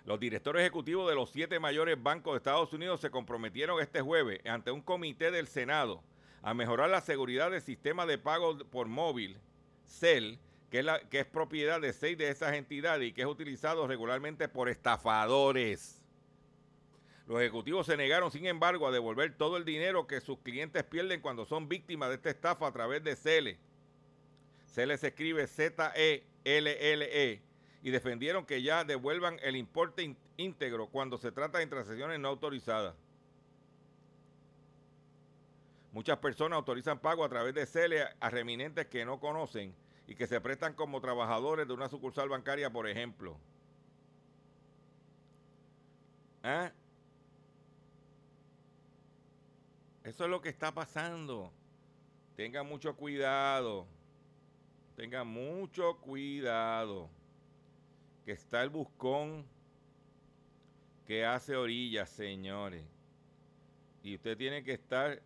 [0.05, 4.41] Los directores ejecutivos de los siete mayores bancos de Estados Unidos se comprometieron este jueves
[4.45, 6.03] ante un comité del Senado
[6.43, 9.39] a mejorar la seguridad del sistema de pago por móvil,
[9.87, 10.39] CEL,
[10.71, 16.03] que es, propiedad de seis de esas entidades y que es utilizado regularmente por estafadores.
[17.27, 21.23] Los ejecutivos se negaron, sin embargo, a devolver todo el dinero que sus clientes pierden
[21.23, 23.57] cuando son víctimas de esta estafa a través de CEL
[24.75, 26.25] se les escribe Z-E-L-L-E
[27.85, 32.95] y defendieron que ya devuelvan el importe íntegro cuando se trata de transacciones no autorizadas.
[35.93, 39.75] Muchas personas autorizan pago a través de CELE a reminentes que no conocen
[40.07, 43.37] y que se prestan como trabajadores de una sucursal bancaria, por ejemplo.
[46.43, 46.73] ¿Ah?
[50.05, 51.53] Eso es lo que está pasando.
[52.35, 53.87] Tengan mucho cuidado.
[54.97, 57.11] Tenga mucho cuidado.
[58.25, 59.45] Que está el buscón
[61.07, 62.83] que hace orillas, señores.
[64.03, 65.21] Y usted tiene que estar,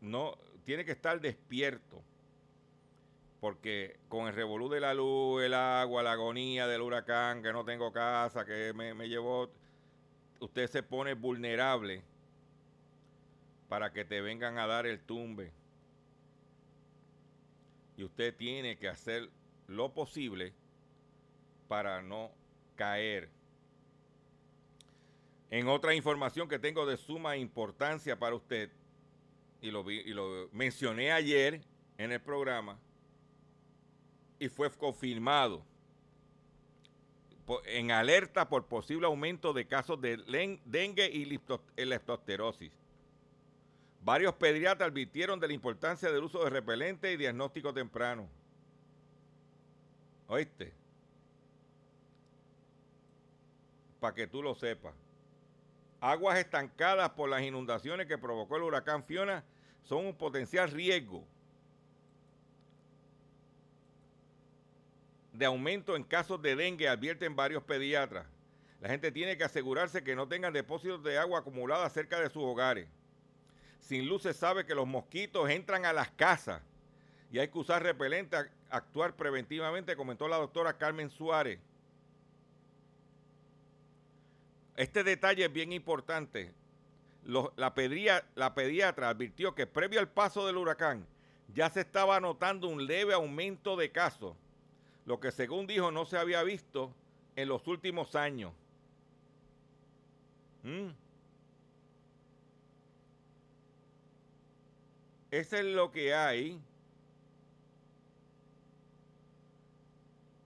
[0.00, 2.02] no, tiene que estar despierto.
[3.40, 7.64] Porque con el revolú de la luz, el agua, la agonía del huracán, que no
[7.64, 9.48] tengo casa, que me, me llevó,
[10.40, 12.02] usted se pone vulnerable
[13.68, 15.52] para que te vengan a dar el tumbe
[17.98, 19.28] y usted tiene que hacer
[19.66, 20.54] lo posible
[21.68, 22.32] para no
[22.74, 23.28] caer.
[25.50, 28.70] En otra información que tengo de suma importancia para usted,
[29.60, 31.60] y lo, y lo mencioné ayer
[31.96, 32.78] en el programa,
[34.38, 35.64] y fue confirmado
[37.64, 40.18] en alerta por posible aumento de casos de
[40.64, 42.72] dengue y leptospirosis.
[44.02, 48.28] Varios pediatras advirtieron de la importancia del uso de repelente y diagnóstico temprano.
[50.28, 50.77] ¿Oíste?
[54.00, 54.94] Para que tú lo sepas.
[56.00, 59.44] Aguas estancadas por las inundaciones que provocó el huracán Fiona
[59.82, 61.24] son un potencial riesgo
[65.38, 68.26] de aumento en casos de dengue, advierten varios pediatras.
[68.80, 72.42] La gente tiene que asegurarse que no tengan depósitos de agua acumulada cerca de sus
[72.42, 72.88] hogares.
[73.78, 76.60] Sin luz se sabe que los mosquitos entran a las casas
[77.30, 78.36] y hay que usar repelente,
[78.68, 81.60] actuar preventivamente, comentó la doctora Carmen Suárez.
[84.78, 86.54] Este detalle es bien importante.
[87.24, 87.50] la,
[88.36, 91.04] la pediatra advirtió que previo al paso del huracán
[91.52, 94.36] ya se estaba notando un leve aumento de casos,
[95.04, 96.94] lo que según dijo no se había visto
[97.34, 98.52] en los últimos años.
[100.62, 100.90] ¿Mm?
[105.32, 106.62] Eso es lo que hay.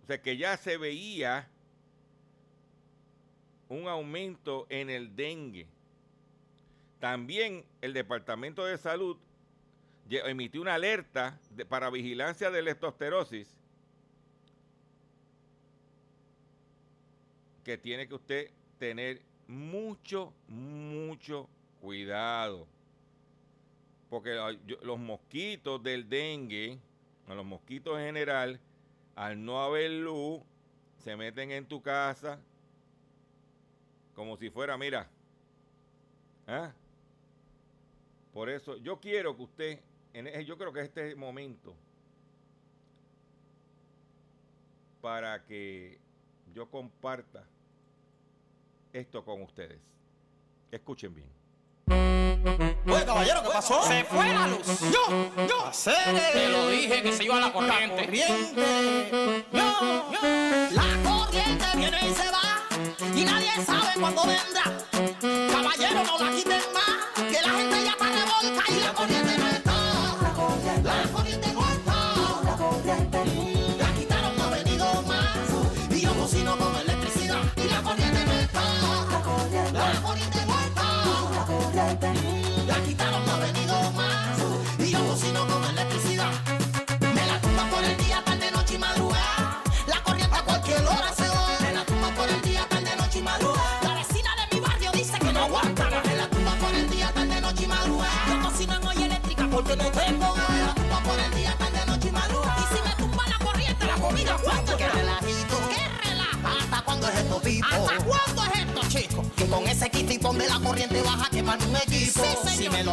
[0.05, 1.52] O sea que ya se veía
[3.73, 5.67] un aumento en el dengue.
[7.01, 9.17] También el Departamento de Salud
[10.09, 13.49] emitió una alerta para vigilancia de leptospirosis
[17.65, 21.49] que tiene que usted tener mucho, mucho
[21.81, 22.67] cuidado.
[24.11, 24.35] Porque
[24.83, 26.79] los mosquitos del dengue,
[27.27, 28.61] los mosquitos en general,
[29.17, 30.43] al no haber luz,
[30.99, 32.39] se meten en tu casa,
[34.15, 35.09] como si fuera, mira.
[36.47, 36.71] ¿eh?
[38.33, 39.81] Por eso yo quiero que usted,
[40.13, 41.75] en, e, yo creo que este es el momento
[45.01, 45.99] para que
[46.55, 47.45] yo comparta
[48.93, 49.81] esto con ustedes.
[50.71, 51.29] Escuchen bien.
[52.87, 53.83] Oye, caballero, ¿qué pasó?
[53.83, 54.81] Se fue la luz.
[54.91, 55.67] Yo, yo.
[55.67, 55.95] Hacer
[56.33, 57.97] Te lo dije que se iba a la corriente.
[57.97, 59.47] La corriente.
[59.53, 60.21] Yo, yo.
[60.73, 62.42] La corriente viene y se va
[63.15, 64.65] y nadie sabe cuándo vendrá.
[65.51, 69.52] Caballero, no la quiten más, que la gente ya está revolta y la corriente no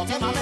[0.00, 0.39] 好的麻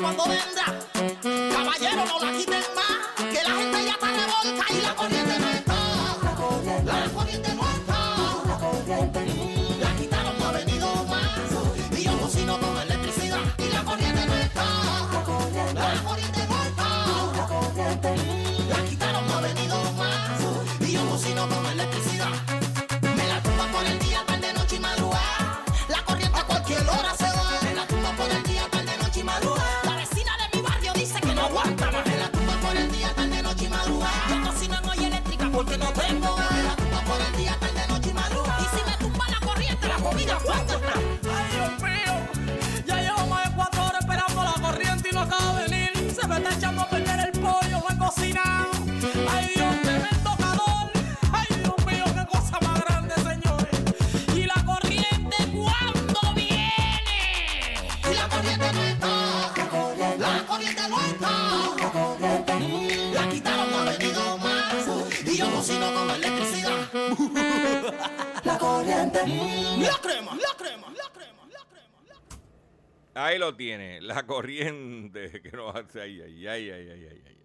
[0.00, 0.64] cuando vendrá.
[1.52, 2.47] Caballero, no la quita.
[73.58, 77.38] tiene la corriente que nos hace ahí, ahí, ahí, ahí, ahí, ahí.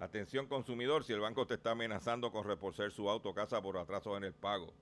[0.00, 3.76] Atención consumidor, si el banco te está amenazando con reporcer su auto o casa por
[3.76, 4.72] atrasos en el pago.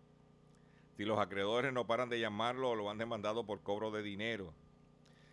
[0.97, 4.55] Si los acreedores no paran de llamarlo o lo han demandado por cobro de dinero.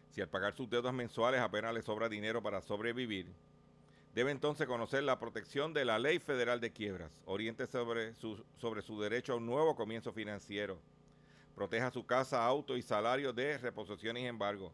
[0.10, 3.32] Si al pagar sus deudas mensuales apenas le sobra dinero para sobrevivir.
[4.16, 7.22] Debe entonces conocer la protección de la Ley Federal de Quiebras.
[7.26, 10.80] Oriente sobre su, sobre su derecho a un nuevo comienzo financiero.
[11.54, 14.74] Proteja su casa, auto y salario de reposición y embargo.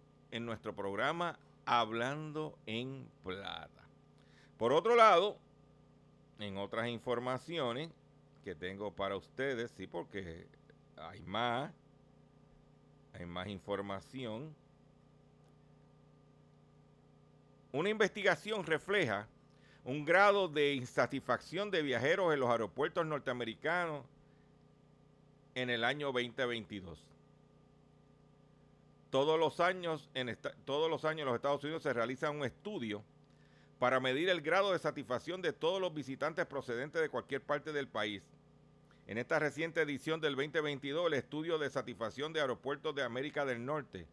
[0.31, 3.83] en nuestro programa Hablando en Plata.
[4.57, 5.37] Por otro lado,
[6.39, 7.89] en otras informaciones
[8.43, 10.47] que tengo para ustedes, sí, porque
[10.97, 11.71] hay más,
[13.13, 14.55] hay más información.
[17.71, 19.27] Una investigación refleja
[19.83, 24.05] un grado de insatisfacción de viajeros en los aeropuertos norteamericanos
[25.55, 27.10] en el año 2022.
[29.11, 30.35] Todos los años en
[30.65, 33.03] todos los años los Estados Unidos se realiza un estudio
[33.77, 37.87] para medir el grado de satisfacción de todos los visitantes procedentes de cualquier parte del
[37.87, 38.23] país.
[39.07, 43.65] En esta reciente edición del 2022, el estudio de satisfacción de aeropuertos de América del
[43.65, 44.07] Norte,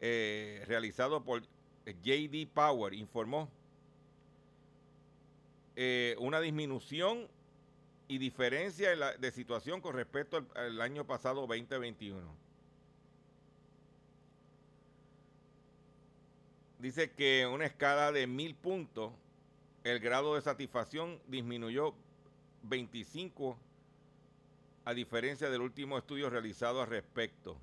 [0.00, 1.42] eh, realizado por
[1.86, 3.50] JD Power, informó
[5.76, 7.28] eh, una disminución
[8.08, 12.45] y diferencia de situación con respecto al, año pasado 2021.
[16.86, 19.12] Dice que una escala de mil puntos,
[19.82, 21.96] el grado de satisfacción disminuyó
[22.62, 23.58] 25
[24.84, 27.58] a diferencia del último estudio realizado al respecto.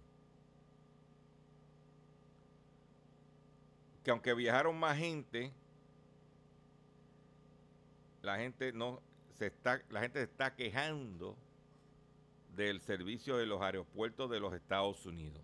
[4.03, 5.53] Que aunque viajaron más gente,
[8.23, 9.01] la gente no
[9.37, 11.37] se está, la gente se está quejando
[12.57, 15.41] del servicio de los aeropuertos de los Estados Unidos.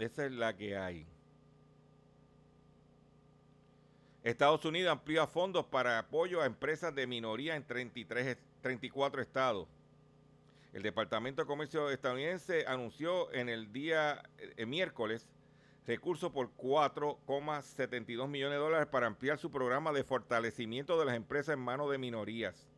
[0.00, 1.06] Esa es la que hay.
[4.22, 9.68] Estados Unidos amplía fondos para apoyo a empresas de minoría en 33, 34 estados.
[10.72, 15.26] El Departamento de Comercio estadounidense anunció en el día eh, miércoles
[15.86, 21.54] recursos por 4,72 millones de dólares para ampliar su programa de fortalecimiento de las empresas
[21.54, 22.69] en manos de minorías.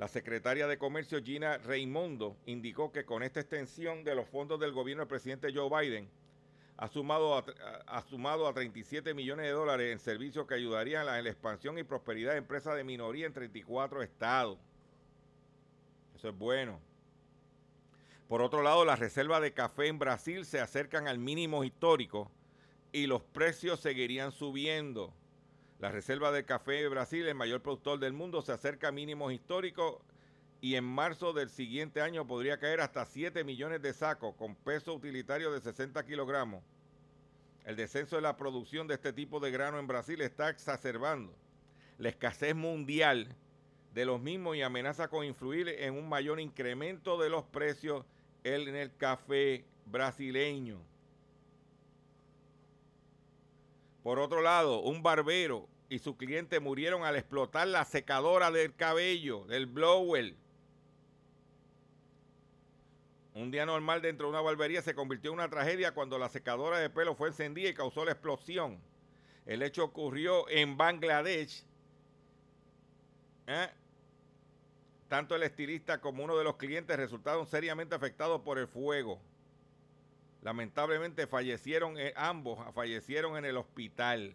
[0.00, 4.72] La secretaria de Comercio Gina Raimondo indicó que con esta extensión de los fondos del
[4.72, 6.08] gobierno del presidente Joe Biden
[6.78, 7.44] ha sumado a,
[7.86, 11.82] ha sumado a 37 millones de dólares en servicios que ayudarían a la, expansión y
[11.82, 14.58] prosperidad de empresas de minoría en 34 estados.
[16.16, 16.80] Eso es bueno.
[18.26, 22.30] Por otro lado, las reservas de café en Brasil se acercan al mínimo histórico
[22.90, 25.12] y los precios seguirían subiendo.
[25.80, 29.32] La reserva de café de Brasil, el mayor productor del mundo, se acerca a mínimos
[29.32, 29.96] históricos
[30.60, 34.92] y en marzo del siguiente año podría caer hasta 7 millones de sacos con peso
[34.92, 36.62] utilitario de 60 kilogramos.
[37.64, 41.34] El descenso de la producción de este tipo de grano en Brasil está exacerbando
[41.96, 43.34] la escasez mundial
[43.94, 48.04] de los mismos y amenaza con influir en un mayor incremento de los precios
[48.44, 50.89] en el café brasileño.
[54.02, 59.44] Por otro lado, un barbero y su cliente murieron al explotar la secadora del cabello,
[59.46, 60.34] del blower.
[63.34, 66.78] Un día normal dentro de una barbería se convirtió en una tragedia cuando la secadora
[66.78, 68.80] de pelo fue encendida y causó la explosión.
[69.46, 71.64] El hecho ocurrió en Bangladesh.
[73.46, 73.68] ¿eh?
[75.08, 79.20] Tanto el estilista como uno de los clientes resultaron seriamente afectados por el fuego.
[80.42, 84.34] Lamentablemente fallecieron eh, ambos, fallecieron en el hospital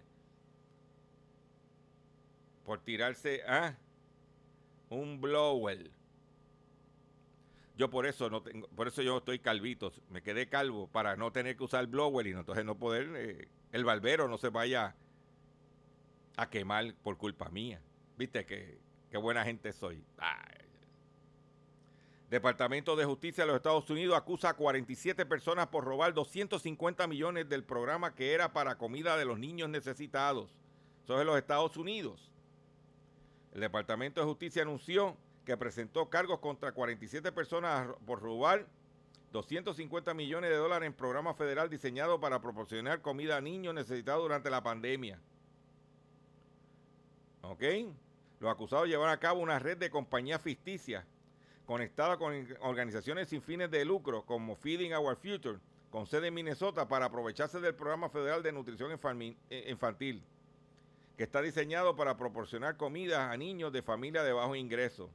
[2.64, 3.76] por tirarse a
[4.89, 5.89] un blower.
[7.78, 11.32] Yo por eso no tengo, por eso yo estoy calvito, me quedé calvo para no
[11.32, 14.95] tener que usar blower y entonces no poder eh, el barbero no se vaya
[16.38, 17.82] a quemar por culpa mía.
[18.18, 18.80] Viste que
[19.10, 20.03] qué buena gente soy.
[22.30, 27.47] Departamento de Justicia de los Estados Unidos acusa a 47 personas por robar 250 millones
[27.47, 30.49] del programa que era para comida de los niños necesitados.
[31.03, 32.32] Eso es en los Estados Unidos.
[33.53, 35.15] El Departamento de Justicia anunció
[35.45, 38.65] que presentó cargos contra 47 personas por robar
[39.32, 44.49] 250 millones de dólares en programa federal diseñado para proporcionar comida a niños necesitados durante
[44.49, 45.19] la pandemia.
[47.43, 47.63] ¿Ok?
[48.39, 51.05] Los acusados llevaron a cabo una red de compañías ficticias
[51.66, 55.59] conectada con organizaciones sin fines de lucro como Feeding Our Future,
[55.89, 60.24] con sede en Minnesota, para aprovecharse del programa federal de nutrición eh, infantil,
[61.18, 65.09] que está diseñado para proporcionar comida a niños de familias de bajo ingreso.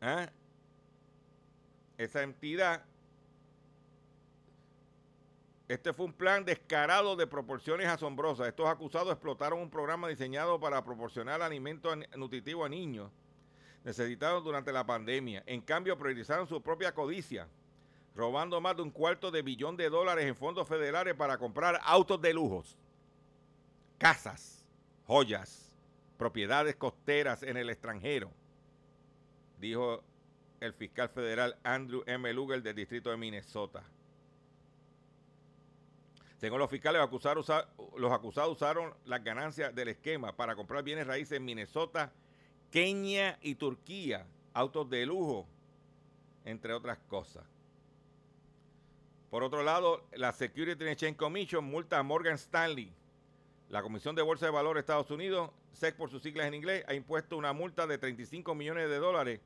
[0.00, 0.30] ¿Ah?
[1.98, 2.84] Esa entidad,
[5.68, 8.48] este fue un plan descarado de proporciones asombrosas.
[8.48, 13.10] Estos acusados explotaron un programa diseñado para proporcionar alimentos nutritivos a niños
[13.84, 15.42] necesitados durante la pandemia.
[15.46, 17.48] En cambio, priorizaron su propia codicia,
[18.14, 22.20] robando más de un cuarto de billón de dólares en fondos federales para comprar autos
[22.20, 22.76] de lujos,
[23.98, 24.64] casas,
[25.06, 25.72] joyas,
[26.18, 28.30] propiedades costeras en el extranjero,
[29.58, 30.02] dijo
[30.60, 32.32] el fiscal federal Andrew M.
[32.32, 33.82] Luger del distrito de Minnesota.
[36.36, 40.82] Según los fiscales, los acusados, usa- los acusados usaron las ganancias del esquema para comprar
[40.82, 42.12] bienes raíces en Minnesota,
[42.72, 45.46] Kenia y Turquía, autos de lujo,
[46.46, 47.44] entre otras cosas.
[49.28, 52.90] Por otro lado, la Security Exchange Commission multa a Morgan Stanley.
[53.68, 56.82] La Comisión de Bolsa de Valores de Estados Unidos, SEC por sus siglas en inglés,
[56.88, 59.40] ha impuesto una multa de 35 millones de dólares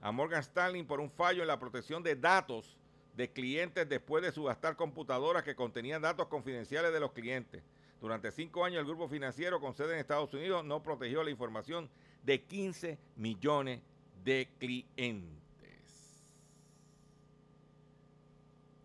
[0.00, 2.78] a Morgan Stanley por un fallo en la protección de datos
[3.14, 7.62] de clientes después de subastar computadoras que contenían datos confidenciales de los clientes.
[8.00, 11.90] Durante cinco años el grupo financiero con sede en Estados Unidos no protegió la información
[12.22, 13.80] de 15 millones
[14.24, 15.30] de clientes.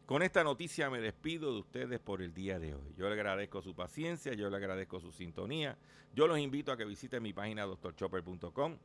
[0.05, 2.93] Con esta noticia me despido de ustedes por el día de hoy.
[2.95, 5.77] Yo le agradezco su paciencia, yo le agradezco su sintonía.
[6.13, 8.77] Yo los invito a que visiten mi página doctorchopper.com.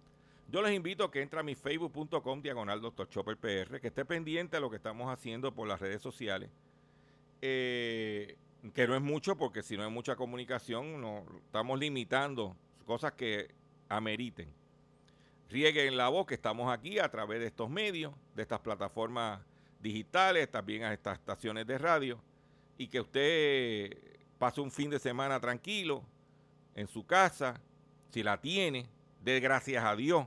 [0.50, 3.08] Yo les invito a que entre a mi facebook.com diagonal Dr.
[3.08, 6.50] Chopper PR, que esté pendiente de lo que estamos haciendo por las redes sociales.
[7.40, 8.36] Eh,
[8.74, 13.54] que no es mucho, porque si no hay mucha comunicación, no, estamos limitando cosas que
[13.90, 14.48] ameriten.
[15.50, 19.40] Rieguen la voz que estamos aquí a través de estos medios, de estas plataformas
[19.80, 22.22] digitales, también a estas estaciones de radio,
[22.78, 23.98] y que usted
[24.38, 26.02] pase un fin de semana tranquilo
[26.74, 27.60] en su casa,
[28.10, 28.86] si la tiene,
[29.22, 30.26] dé gracias a Dios.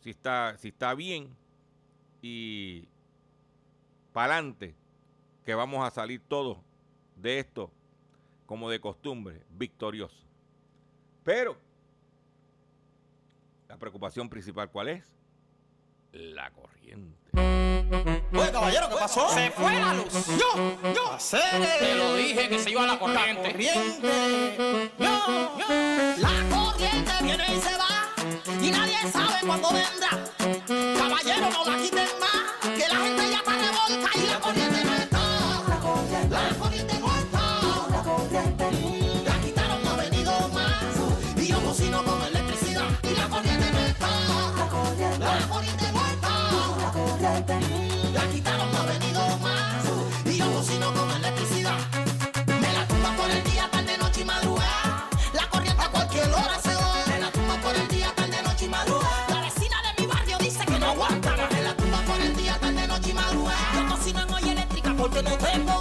[0.00, 1.34] Si está, si está bien
[2.20, 2.88] y
[4.12, 4.74] para adelante,
[5.44, 6.58] que vamos a salir todos
[7.16, 7.70] de esto
[8.46, 10.24] como de costumbre, victoriosos.
[11.24, 11.56] Pero
[13.68, 15.04] la preocupación principal, ¿cuál es?
[16.12, 17.30] La corriente.
[17.34, 19.28] Oye, caballero, ¿qué pasó?
[19.30, 20.26] Se fue la luz.
[20.38, 21.12] Yo, yo.
[21.12, 21.40] Hacer
[21.78, 23.50] Te lo dije que se iba la corriente.
[23.52, 24.90] corriente.
[24.98, 25.66] Yo, yo.
[26.18, 30.10] La corriente viene y se va y nadie sabe cuándo vendrá.
[30.96, 34.94] Caballero, no la quiten más, que la gente ya está revolta y la corriente no
[34.94, 35.18] está.
[36.30, 37.15] La corriente no
[47.48, 49.84] La gitana no ha venido más.
[50.24, 51.78] Y yo cocino con electricidad.
[52.60, 55.08] Me la tumba por el día, tarde, noche y madrugada.
[55.32, 57.04] La corriente a cualquier hora se va.
[57.06, 59.26] Me la tumba por el día, tarde, noche y madrugada.
[59.28, 61.36] La vecina de mi barrio dice que no aguanta.
[61.52, 63.72] Me la tumba por el día, tarde, noche y madrugada.
[63.74, 65.75] Yo cocino en hoy eléctrica porque no tengo.